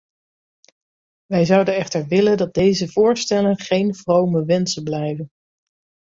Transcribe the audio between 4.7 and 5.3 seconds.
blijven.